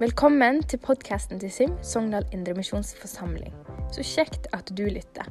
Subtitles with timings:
[0.00, 3.52] Velkommen til podkasten til SIM, Sogndal Indremisjonsforsamling.
[3.92, 5.26] Så kjekt at du lytter.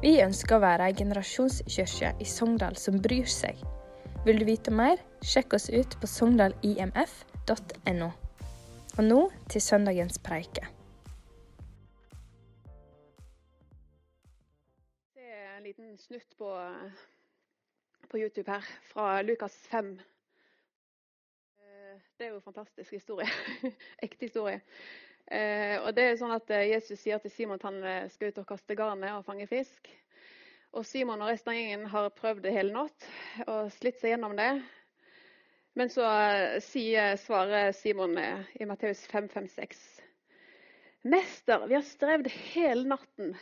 [0.00, 3.60] Vi ønsker å være ei generasjonskirke i Sogndal som bryr seg.
[4.24, 8.08] Vil du vite mer, sjekk oss ut på sogndalimf.no
[8.96, 9.18] Og nå
[9.52, 10.64] til søndagens preike.
[15.12, 16.54] Det er en liten snutt på,
[18.08, 18.64] på YouTube her
[18.94, 19.92] fra Lukas 5.
[22.20, 23.24] Det er jo en fantastisk historie.
[24.04, 24.58] Ekte historie.
[25.32, 28.28] Eh, og det er sånn at eh, Jesus sier til Simon at han eh, skal
[28.28, 29.88] ut og kaste garnet og fange fisk.
[30.76, 33.08] Og Simon og resten av gjengen har prøvd det hele natt
[33.46, 34.50] og slitt seg gjennom det.
[35.80, 36.12] Men så
[36.68, 39.82] sier, svarer Simon i Matteus 5, 5, 6.
[41.08, 43.32] Mester, vi har strevd hele natten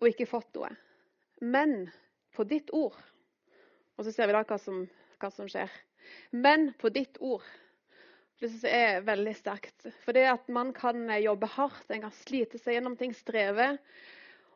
[0.00, 0.74] og ikke fått noe.
[1.46, 1.84] Men
[2.34, 2.98] på ditt ord
[3.94, 4.88] Og så ser vi da hva som,
[5.22, 5.70] hva som skjer.
[6.30, 7.44] Men på ditt ord.
[8.36, 9.86] Det synes jeg er veldig sterkt.
[10.04, 13.74] For det at man kan eh, jobbe hardt, en kan slite seg gjennom ting, streve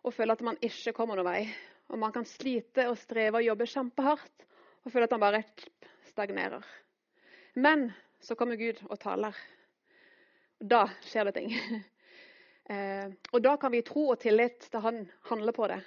[0.00, 1.42] og føle at man ikke kommer noen vei.
[1.90, 4.44] Og man kan slite og streve og jobbe kjempehardt
[4.84, 5.42] og føle at man bare
[6.10, 6.66] stagnerer.
[7.56, 7.88] Men
[8.20, 9.36] så kommer Gud og taler.
[10.60, 11.56] Da skjer det ting.
[12.70, 15.80] Eh, og da kan vi tro og tillit til Han handler på det.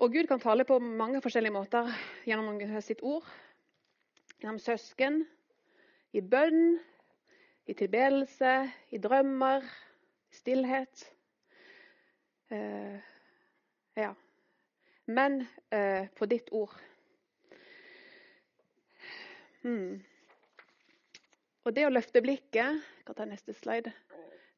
[0.00, 1.90] Og Gud kan tale på mange forskjellige måter
[2.24, 3.26] gjennom sitt ord,
[4.38, 5.22] gjennom søsken,
[6.14, 6.78] i bønn,
[7.68, 8.52] i tilbedelse,
[8.94, 9.64] i drømmer,
[10.30, 11.04] i stillhet.
[12.54, 12.96] Eh,
[13.98, 14.12] ja.
[15.06, 15.42] Men
[15.74, 16.72] eh, på ditt ord.
[19.64, 19.98] Hmm.
[21.66, 23.92] Og det å løfte blikket kan ta neste slide,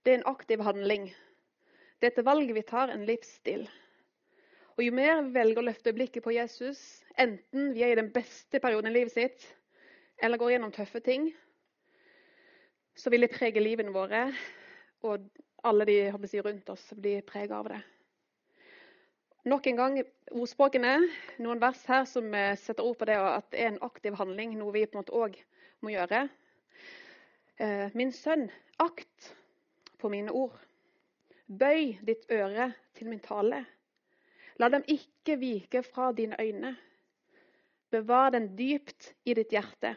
[0.05, 1.09] det er en aktiv handling.
[2.01, 3.67] Det er et valg vi tar, en livsstil.
[4.77, 6.79] Og Jo mer vi velger å løfte blikket på Jesus,
[7.21, 9.49] enten vi er i den beste perioden i livet sitt,
[10.23, 11.31] eller går gjennom tøffe ting,
[12.97, 14.27] så vil det prege livene våre,
[15.07, 15.25] og
[15.65, 17.81] alle de jeg rundt oss blir preget av det.
[19.49, 19.95] Nok en gang
[20.37, 20.99] ordspråkene,
[21.41, 24.53] noen vers her som eh, setter ord på det at det er en aktiv handling,
[24.59, 25.39] noe vi på en måte òg
[25.81, 26.27] må gjøre.
[27.57, 29.31] Eh, Min sønn, akt
[30.01, 30.53] på mine ord.
[31.49, 33.65] Bøy ditt øre til min tale.
[34.61, 36.75] La dem ikke vike fra dine øyne.
[37.91, 39.97] Bevar den dypt i ditt hjerte.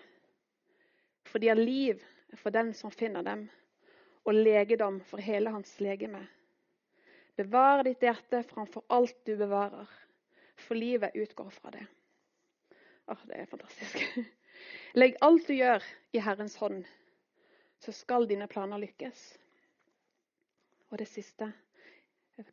[1.33, 2.01] For de har liv
[2.37, 3.47] for den som finner dem,
[4.21, 6.19] og legedom for hele hans legeme.
[7.33, 9.89] Bevar ditt hjerte framfor alt du bevarer,
[10.61, 11.87] for livet utgår fra det.
[13.09, 14.03] Åh, det er fantastisk.
[15.01, 15.81] Legg alt du gjør,
[16.13, 16.83] i Herrens hånd,
[17.81, 19.23] så skal dine planer lykkes.
[20.93, 21.47] Og det siste,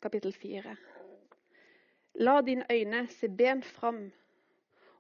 [0.00, 0.72] kapittel fire.
[2.16, 4.06] La dine øyne se bent fram,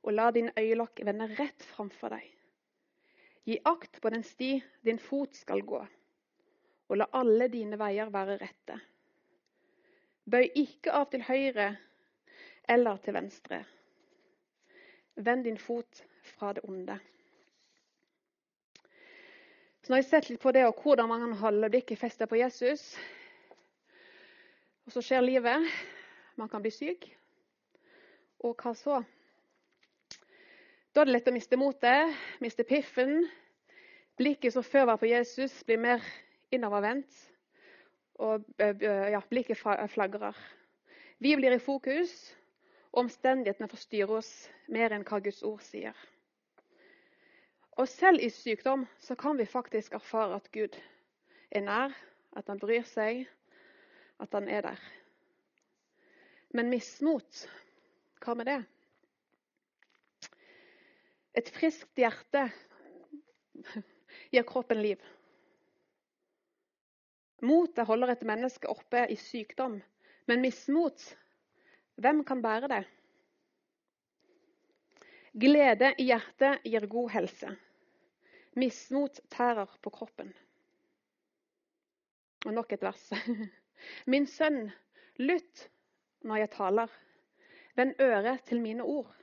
[0.04, 2.28] og la dine øyelokk vende rett framfor deg.
[3.48, 4.52] Gi akt på den sti
[4.84, 5.80] din fot skal gå,
[6.88, 8.76] og la alle dine veier være rette.
[10.30, 11.70] Bøy ikke av til høyre
[12.68, 13.62] eller til venstre.
[15.16, 16.02] Vend din fot
[16.36, 16.98] fra det onde.
[19.80, 22.28] Så nå har jeg sett litt på det og hvordan man kan holde blikket festet
[22.28, 22.84] på Jesus.
[24.84, 25.64] Og så skjer livet.
[26.36, 27.08] Man kan bli syk.
[28.44, 29.00] Og hva så?
[30.90, 33.20] Da er det lett å miste motet, miste piffen.
[34.18, 36.02] Blikket som før var på Jesus, blir mer
[36.50, 37.14] innovervendt.
[38.18, 40.34] Og ja, blikket flagrer.
[41.22, 42.10] Vi blir i fokus,
[42.90, 44.32] og omstendighetene forstyrrer oss
[44.66, 45.94] mer enn hva Guds ord sier.
[47.78, 50.74] Og selv i sykdom så kan vi faktisk erfare at Gud
[51.54, 51.94] er nær,
[52.34, 53.28] at han bryr seg,
[54.18, 54.82] at han er der.
[56.50, 57.46] Men mismot,
[58.26, 58.60] hva med det?
[61.34, 62.48] Et friskt hjerte
[64.32, 65.02] gir kroppen liv.
[67.46, 69.78] Motet holder et menneske oppe i sykdom,
[70.28, 71.04] men mismot,
[72.00, 72.82] hvem kan bære det?
[75.40, 77.54] Glede i hjertet gir god helse.
[78.58, 80.32] Mismot tærer på kroppen.
[82.46, 83.06] Og nok et vers.
[84.10, 84.66] Min sønn,
[85.22, 85.68] lytt
[86.26, 86.98] når jeg taler.
[87.76, 89.19] Vend øret til mine ord.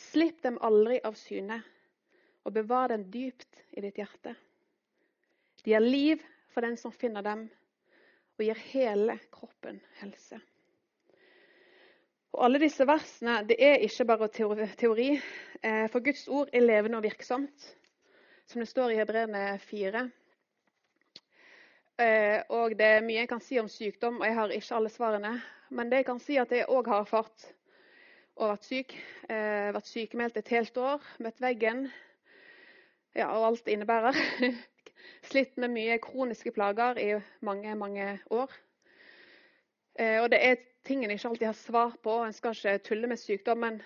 [0.00, 1.60] Slipp dem aldri av syne,
[2.44, 4.34] og bevar dem dypt i ditt hjerte.
[5.64, 6.22] De er liv
[6.54, 7.44] for den som finner dem,
[8.38, 10.40] og gir hele kroppen helse.
[12.30, 15.10] Og Alle disse versene det er ikke bare teori,
[15.92, 17.66] for Guds ord er levende og virksomt,
[18.46, 20.04] som det står i Hebreerne 4.
[22.56, 25.34] Og Det er mye jeg kan si om sykdom, og jeg har ikke alle svarene.
[25.70, 27.50] Men det jeg kan si at jeg òg har erfart
[28.40, 28.96] og vært syk.
[29.28, 31.84] Vært sykemeldt et helt år, møtt veggen
[33.14, 34.16] ja, og alt det innebærer.
[35.22, 37.08] slitt med mye kroniske plager i
[37.46, 38.52] mange, mange år.
[39.98, 42.20] Eh, og det er ting en ikke alltid har svar på.
[42.24, 43.80] En skal ikke tulle med sykdommen.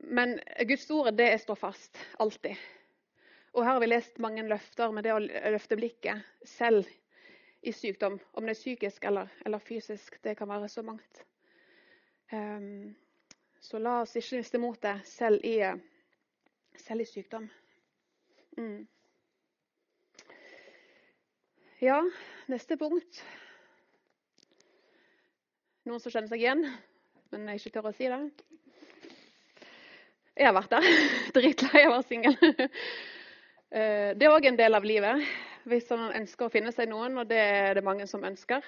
[0.00, 1.98] Men Guds ord det står fast.
[2.18, 2.54] Alltid.
[3.52, 5.22] Og her har vi lest mange løfter med det å
[5.54, 6.86] løfte blikket selv
[7.62, 8.20] i sykdom.
[8.34, 10.20] Om det er psykisk eller, eller fysisk.
[10.22, 11.24] Det kan være så mangt.
[12.30, 12.94] Um,
[13.68, 15.44] så la oss ikke miste motet selv
[16.78, 17.48] selv i sykdom.
[18.56, 18.86] Mm.
[21.84, 21.98] Ja,
[22.48, 23.20] neste punkt.
[25.84, 26.64] Noen som kjenner seg igjen,
[27.32, 28.22] men jeg ikke tør å si det?
[30.38, 30.88] Jeg har vært der.
[31.36, 32.36] Dritlei av å være singel.
[33.68, 35.28] Eh, det er òg en del av livet
[35.68, 38.64] hvis man ønsker å finne seg noen, og det er det mange som ønsker.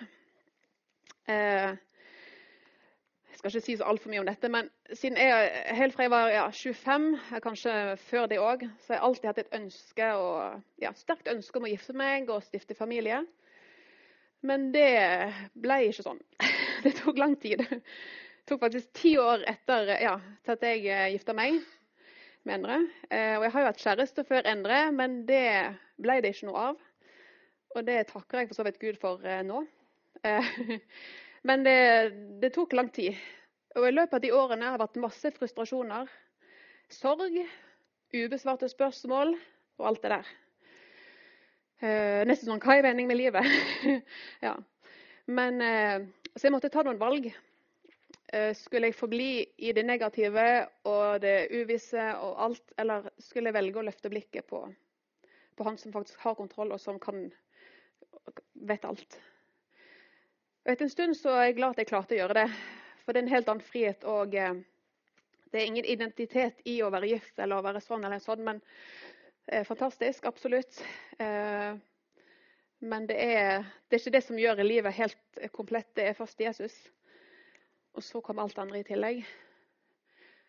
[3.41, 6.27] Skal ikke si så altfor mye om dette, men siden jeg, helt fra jeg var
[6.29, 7.07] ja, 25,
[7.41, 11.57] kanskje før det òg, så har jeg alltid hatt et ønske og, ja, sterkt ønske
[11.57, 13.23] om å gifte meg og stifte familie.
[14.45, 14.91] Men det
[15.57, 16.21] ble ikke sånn.
[16.85, 17.65] Det tok lang tid.
[17.65, 17.81] Det
[18.49, 20.15] tok faktisk ti år etter ja,
[20.45, 21.57] til at jeg eh, gifta meg
[22.45, 22.79] med Endre.
[23.09, 25.49] Eh, og jeg har jo hatt kjæreste før Endre, men det
[25.97, 26.87] ble det ikke noe av.
[27.73, 29.65] Og det takker jeg for så vidt Gud for eh, nå.
[31.43, 31.79] men det,
[32.43, 33.17] det tok lang tid.
[33.79, 36.11] Og i løpet av de årene har det vært masse frustrasjoner,
[36.91, 37.37] sorg,
[38.11, 39.37] ubesvarte spørsmål
[39.79, 40.33] og alt det der.
[41.81, 43.47] Eh, nesten sånn meningen med livet?
[44.47, 44.57] ja.
[45.31, 46.03] Men eh,
[46.35, 47.31] Så jeg måtte ta noen valg.
[48.33, 50.45] Eh, skulle jeg forbli i det negative
[50.87, 54.61] og det uvisse og alt, eller skulle jeg velge å løfte blikket på,
[55.57, 57.25] på han som faktisk har kontroll, og som kan
[58.55, 59.19] vet alt?
[60.65, 62.49] Og Etter en stund så er jeg glad at jeg klarte å gjøre det.
[63.05, 64.05] For det er en helt annen frihet.
[64.05, 68.45] og Det er ingen identitet i å være gift eller å være sånn eller sånn.
[68.45, 68.61] men
[69.53, 70.85] Eh, fantastisk, absolutt.
[71.19, 71.77] Eh,
[72.79, 75.89] men det er, det er, ikke det som gjør livet helt komplett.
[75.97, 76.77] Det er først Jesus.
[77.99, 79.25] Og så kommer alt andre i tillegg.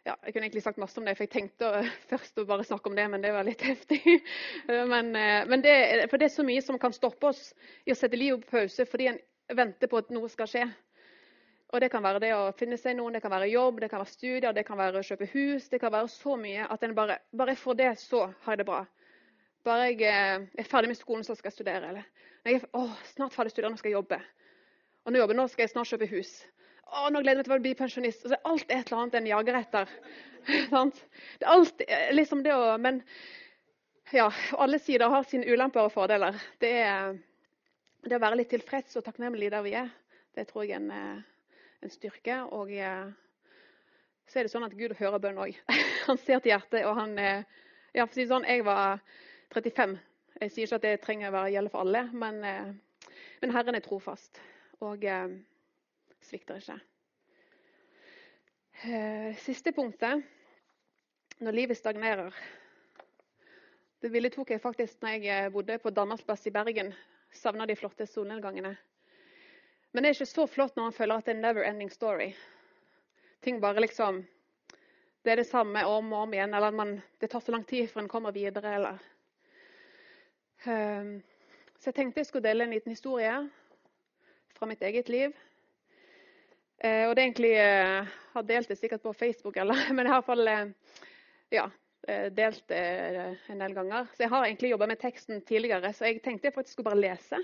[0.06, 1.72] Ja, jeg kunne egentlig sagt masse om det, for jeg tenkte
[2.12, 4.02] først å bare snakke om det, men det var litt heftig.
[4.94, 5.76] men, eh, men det,
[6.12, 7.42] for det er så mye som kan stoppe oss
[7.86, 9.22] i å sette livet på pause fordi en
[9.58, 10.66] venter på at noe skal skje.
[11.72, 14.02] Og Det kan være det å finne seg noen, det kan være jobb, det kan
[14.02, 15.70] være studier, det kan være å kjøpe hus.
[15.72, 18.62] Det kan være så mye at en bare bare jeg får det, så har jeg
[18.62, 18.82] det bra.
[19.64, 21.94] Bare jeg eh, er ferdig med skolen, så skal jeg studere.
[21.94, 22.08] Eller
[22.44, 24.20] når jeg er snart ferdig studere, nå skal jeg jobbe.
[25.06, 26.34] Og nå jobber, nå skal jeg snart kjøpe hus.
[26.92, 28.26] Å, nå gleder jeg meg til å bli pensjonist.
[28.28, 29.96] Altså, alt er et eller annet en jager etter.
[30.44, 33.00] det er alt, eh, liksom det å, Men
[34.12, 34.28] ja,
[34.60, 36.36] alle sider har sine ulemper og fordeler.
[36.60, 37.16] Det er
[38.02, 39.92] det å være litt tilfreds og takknemlig der vi er.
[40.36, 41.28] Det tror jeg en eh,
[41.82, 42.38] en styrke.
[42.56, 43.10] Og eh,
[44.30, 45.58] så er det sånn at Gud hører bønn òg.
[46.08, 46.86] Han ser til hjertet.
[46.86, 47.44] og han, eh,
[47.94, 49.02] ja, for å si sånn, Jeg var
[49.54, 49.98] 35.
[50.42, 52.40] Jeg sier ikke at det trenger å gjelde for alle, men,
[53.42, 54.40] men Herren er trofast
[54.82, 55.04] og
[56.26, 56.78] svikter ikke.
[59.44, 60.24] Siste punktet,
[61.46, 62.34] når livet stagnerer.
[64.02, 66.90] Det ville tok jeg faktisk når jeg bodde på Danmarksplass i Bergen.
[67.32, 68.76] Savna de flotte solnedgangene.
[69.92, 71.92] Men det er ikke så flott når man føler at det er en never ending
[71.92, 72.32] story.
[73.42, 74.26] Ting bare liksom
[75.24, 76.54] Det er det samme om og om igjen.
[76.54, 78.76] Eller at det tar så lang tid før en kommer videre.
[78.76, 78.98] eller...
[80.66, 81.22] Um,
[81.80, 83.50] så jeg tenkte jeg skulle dele en liten historie
[84.54, 85.32] fra mitt eget liv.
[86.84, 90.26] Uh, og det egentlig uh, har delt det sikkert på Facebook, eller, men i hvert
[90.26, 90.98] fall uh,
[91.52, 91.70] ja,
[92.36, 92.82] delt det
[93.52, 94.10] en del ganger.
[94.14, 97.04] Så jeg har egentlig jobba med teksten tidligere, så jeg tenkte jeg faktisk skulle bare
[97.04, 97.40] lese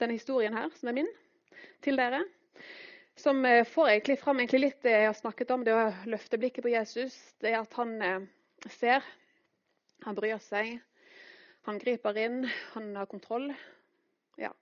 [0.00, 1.12] denne historien her, som er min
[1.84, 2.22] til dere.
[3.16, 6.38] Som eh, får egentlig fram egentlig litt det jeg har snakket om, det å løfte
[6.40, 7.16] blikket på Jesus.
[7.40, 8.26] Det at han eh,
[8.76, 9.06] ser,
[10.04, 10.76] han bryr seg,
[11.66, 13.48] han griper inn, han har kontroll.
[14.40, 14.52] Ja.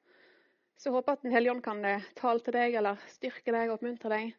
[0.79, 3.69] Så jeg håper at Den hellige ånd kan eh, tale til deg eller styrke deg
[3.69, 4.33] og oppmuntre deg.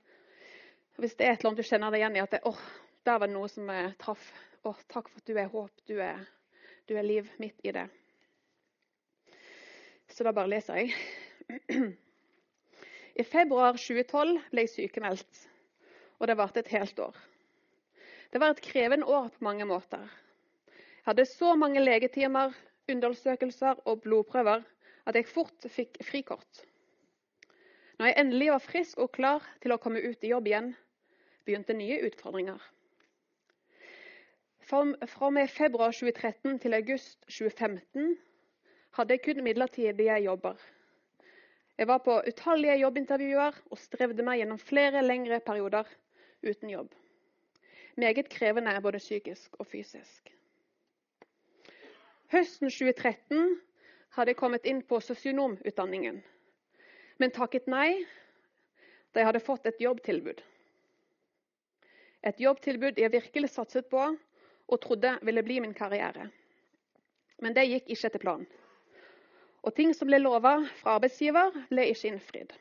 [0.96, 2.62] Hvis det er et eller annet du kjenner deg igjen i, at det, oh,
[3.04, 3.68] der var det noe som
[4.00, 4.30] traff.
[4.66, 6.24] Oh, takk for at du er håp, du er,
[6.90, 7.86] du er liv midt i det.
[10.10, 10.96] Så da bare leser jeg.
[13.22, 15.44] I februar 2012 ble jeg sykemeldt,
[16.18, 17.14] og det varte et helt år.
[18.34, 20.02] Det var et krevende år på mange måter.
[20.74, 22.58] Jeg hadde så mange legetimer,
[22.90, 24.66] undersøkelser og blodprøver
[25.06, 26.66] at jeg fort fikk frikort.
[28.00, 30.74] Når jeg endelig var frisk og klar til å komme ut i jobb igjen,
[31.46, 32.72] begynte nye utfordringer.
[34.66, 34.82] Fra
[35.28, 38.16] og med februar 2013 til august 2015
[38.98, 40.56] hadde jeg kun midlertidige jobber.
[41.78, 45.86] Jeg var på utallige jobbintervjuer og strevde meg gjennom flere lengre perioder
[46.42, 46.90] uten jobb.
[47.96, 50.34] Meget krevende både psykisk og fysisk.
[52.34, 53.60] Høsten 2013
[54.18, 56.24] hadde jeg kommet inn på sosionomutdanningen,
[57.22, 58.02] men takket nei
[59.14, 60.42] da jeg hadde fått et jobbtilbud.
[62.26, 64.16] Et jobbtilbud jeg virkelig satset på
[64.68, 66.30] og trodde ville bli min karriere.
[67.42, 68.46] Men det gikk ikke etter planen.
[69.66, 72.54] Og ting som ble lova fra arbeidsgiver, ble ikke innfridd.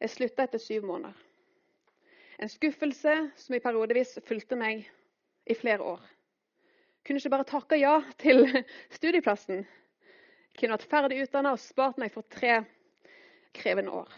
[0.00, 1.16] Jeg slutta etter syv måneder.
[2.40, 4.86] En skuffelse som i periodevis fulgte meg
[5.50, 6.00] i flere år.
[7.04, 8.46] Kunne ikke bare takke ja til
[8.96, 9.66] studieplassen.
[10.56, 12.62] Kunne vært ferdig utdanna og spart meg for tre
[13.56, 14.08] krevende år.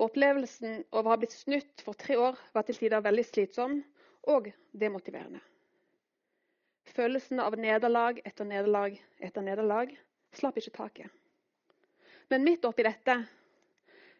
[0.00, 3.80] Opplevelsen av å ha blitt snytt for tre år var til tider veldig slitsom
[4.28, 5.40] og demotiverende.
[6.90, 9.92] Følelsen av nederlag etter nederlag etter nederlag
[10.36, 11.10] slapp ikke taket.
[12.30, 13.16] Men midt oppi dette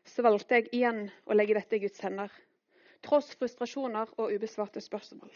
[0.07, 2.31] så valgte jeg igjen å legge dette i Guds hender,
[3.05, 5.31] tross frustrasjoner og ubesvarte spørsmål.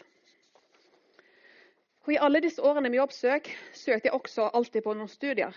[2.05, 5.55] Og I alle disse årene med jobbsøk søkte jeg også alltid på noen studier.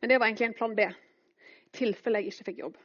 [0.00, 2.78] Men det var egentlig en plan B, i tilfelle jeg ikke fikk jobb.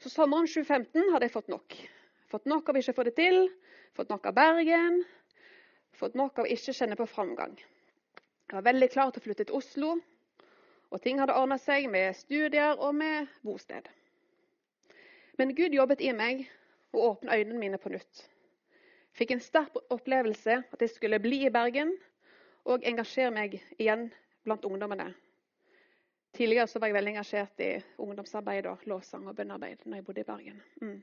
[0.00, 1.76] Så sommeren 2015 hadde jeg fått nok.
[2.30, 3.48] Fått nok av ikke å få det til,
[3.96, 5.00] fått nok av Bergen,
[5.98, 7.56] fått nok av ikke kjenne på framgang.
[7.58, 9.96] Jeg var veldig klar til å flytte til Oslo,
[10.90, 13.88] og ting hadde ordna seg med studier og med bosted.
[15.38, 16.44] Men Gud jobbet i meg
[16.92, 18.22] og åpnet øynene mine på nytt.
[19.18, 21.96] Fikk en sterk opplevelse at jeg skulle bli i Bergen
[22.66, 24.08] og engasjere meg igjen
[24.46, 25.10] blant ungdommene
[26.36, 30.28] Tidligere var jeg veldig engasjert i ungdomsarbeid og lovsang og bønnearbeid når jeg bodde i
[30.28, 30.60] Bergen.
[30.80, 31.00] Mm.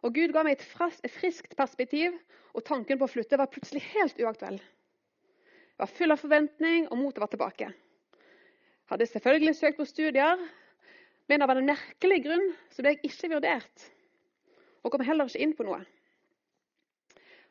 [0.00, 0.66] Og Gud ga meg et,
[1.12, 2.16] friskt perspektiv,
[2.56, 4.58] og tanken på å flytte var plutselig helt uaktuell.
[4.60, 7.70] Jeg var full av forventning, og motet var tilbake.
[7.70, 10.40] Jeg hadde selvfølgelig søkt på studier,
[11.30, 13.84] men av en merkelig grunn så ble jeg ikke vurdert.
[14.82, 15.82] Og kom heller ikke inn på noe.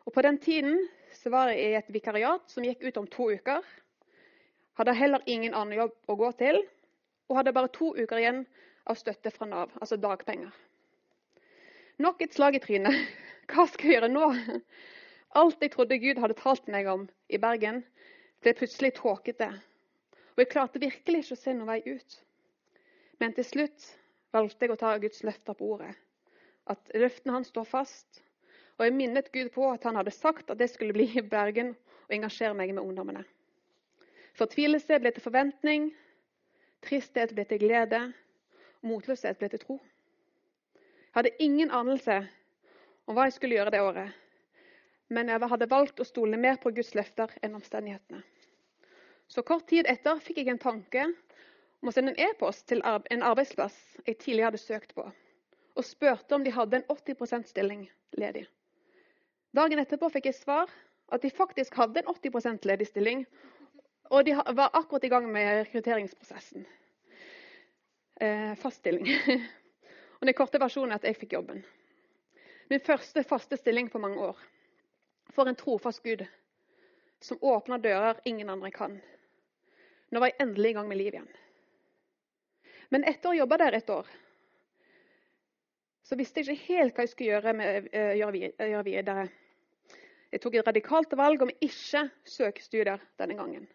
[0.06, 0.80] Og På den tiden
[1.14, 3.62] så var jeg i et vikariat som gikk ut om to uker.
[4.80, 6.64] Hadde heller ingen annen jobb å gå til,
[7.30, 8.42] og hadde bare to uker igjen
[8.90, 10.50] av støtte fra Nav, altså dagpenger.
[12.00, 12.96] Nok et slag i trynet.
[13.52, 14.28] Hva skal jeg gjøre nå?
[15.40, 17.82] Alt jeg trodde Gud hadde talt meg om i Bergen,
[18.40, 19.50] ble plutselig tåkete.
[20.32, 22.16] Og jeg klarte virkelig ikke å se noen vei ut.
[23.20, 23.90] Men til slutt
[24.32, 25.92] valgte jeg å ta Guds løfter på ordet.
[26.72, 28.24] At løftene hans står fast.
[28.80, 31.76] Og jeg minnet Gud på at han hadde sagt at jeg skulle bli i Bergen
[32.08, 33.26] og engasjere meg med ungdommene.
[34.40, 35.92] Fortvilelse ble til forventning,
[36.88, 38.06] tristhet ble til glede,
[38.88, 39.82] motløshet ble til tro.
[41.12, 42.22] Hadde ingen anelse
[43.06, 44.12] om hva jeg skulle gjøre det året,
[45.10, 48.22] men jeg hadde valgt å stole mer på Guds løfter enn omstendighetene.
[49.30, 51.08] Så kort tid etter fikk jeg en tanke
[51.82, 55.06] om å sende en e-post til en arbeidsplass jeg tidligere hadde søkt på,
[55.76, 57.86] og spurte om de hadde en 80% stilling
[58.18, 58.46] ledig.
[59.56, 60.70] Dagen etterpå fikk jeg svar
[61.10, 63.24] at de faktisk hadde en 80% ledig stilling,
[64.10, 66.66] og de var akkurat i gang med rekrutteringsprosessen.
[68.22, 69.10] Eh, fast stilling.
[70.20, 71.62] og den korte versjonen er at jeg fikk jobben.
[72.70, 74.40] Min første faste stilling på mange år.
[75.34, 76.26] For en trofast Gud
[77.24, 78.98] som åpner dører ingen andre kan.
[80.12, 81.30] Nå var jeg endelig i gang med liv igjen.
[82.90, 84.08] Men etter å ha jobba der et år,
[86.04, 89.28] så visste jeg ikke helt hva jeg skulle gjøre, med, uh, gjøre videre.
[90.34, 93.68] Jeg tok et radikalt valg om ikke søke studier denne gangen.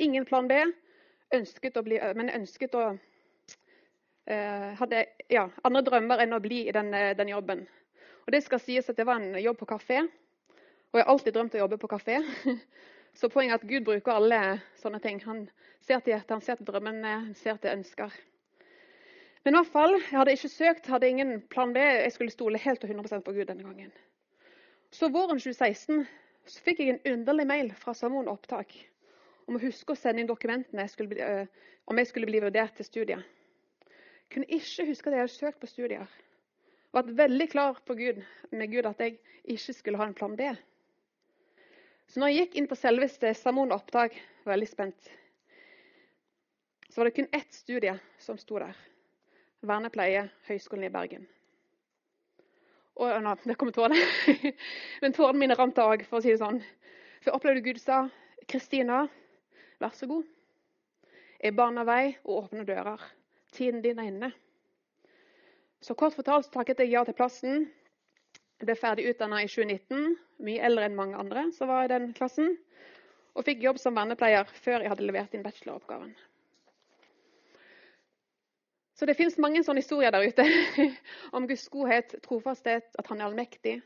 [0.00, 0.58] Ingen plan B,
[1.32, 3.00] ønsket bli, men ønsket å eh,
[4.78, 7.64] Hadde ja, andre drømmer enn å bli i den, eh, den, jobben.
[8.26, 11.34] Og det skal sies at det var en jobb på kafé, og jeg har alltid
[11.34, 12.20] drømt å jobbe på kafé.
[13.18, 14.40] Så poenget er at Gud bruker alle
[14.78, 15.18] sånne ting.
[15.26, 15.48] Han
[15.82, 18.14] ser til hjertet, han ser til drømmene, han ser til ønsker.
[19.42, 21.82] Men i hvert fall, jeg hadde ikke søkt, hadde ingen plan B.
[21.82, 23.90] Jeg skulle stole helt og 100% på Gud denne gangen.
[24.94, 26.04] Så våren 2016
[26.50, 28.74] så fikk jeg en underlig mail fra Samon opptak
[29.48, 31.46] om å huske å sende inn dokumentene jeg bli, øh,
[31.90, 33.39] om jeg skulle bli vurdert til studiet.
[34.30, 36.06] Kunne ikke huske at jeg hadde søkt på studier.
[36.92, 40.50] Var veldig klar på Gud, med Gud at jeg ikke skulle ha en plan B.
[42.10, 45.10] Så når jeg gikk inn på selveste Samon opptak, var jeg veldig spent.
[46.90, 48.74] Så var det kun ett studie som sto der.
[49.62, 51.28] Vernepleie, Høgskolen i Bergen.
[53.00, 54.00] Og nå, det kommer tårene.
[55.02, 56.58] Men tårene mine rant òg, for å si det sånn.
[57.20, 58.02] For jeg opplevde Gud sa
[58.50, 59.04] Kristina,
[59.80, 60.26] Vær så god.
[61.40, 63.00] Jeg baner vei og åpner dører.
[63.52, 64.30] Tiden din er inne.
[65.80, 67.68] Så kort fortalt takket jeg ja til plassen.
[68.60, 72.10] Jeg ble ferdig utdanna i 2019, mye eldre enn mange andre som var i den
[72.16, 72.58] klassen.
[73.32, 76.12] Og fikk jobb som vernepleier før jeg hadde levert inn bacheloroppgaven.
[79.00, 80.44] Så det fins mange sånne historier der ute
[81.36, 83.78] om Guds godhet, trofasthet, at han er allmektig.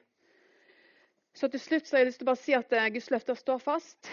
[1.38, 3.38] Så til slutt så har jeg lyst til å bare si at eh, Guds løfter
[3.38, 4.10] står fast.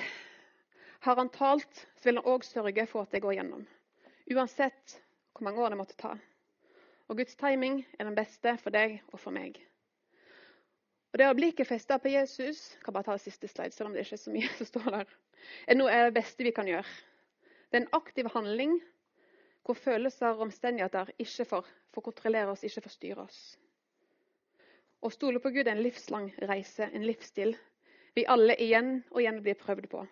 [1.01, 3.65] Har han talt, så vil han òg sørge for at det går gjennom.
[4.29, 5.01] Uansett
[5.34, 6.16] hvor mange år det måtte ta.
[7.10, 9.60] Og Guds timing er den beste for deg og for meg.
[11.12, 13.96] Og Det å blikket festa på Jesus kan bare ta det siste slide, selv om
[13.96, 15.16] det ikke er så mye som står der,
[15.68, 16.88] er noe av det beste vi kan gjøre.
[17.68, 18.78] Det er en aktiv handling
[19.68, 23.42] hvor følelser og omstendigheter ikke får, får kontrollere oss, ikke får styre oss.
[25.02, 27.56] Å stole på Gud er en livslang reise, en livsstil
[28.16, 30.04] vi alle igjen og igjen blir prøvd på.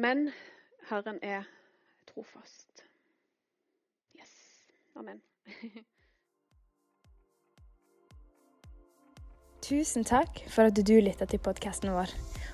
[0.00, 0.28] Men
[0.90, 1.48] Herren er
[2.08, 2.89] trofast.
[5.00, 5.20] Amen.
[9.64, 12.10] Tusen takk for at du lytta til podkasten vår.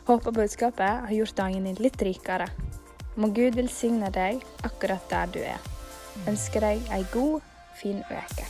[0.07, 2.47] Håper budskapet har gjort dagen din litt rikere.
[3.17, 5.61] Må Gud velsigne deg akkurat der du er.
[6.31, 7.43] Ønsker deg ei god,
[7.81, 8.45] fin uke.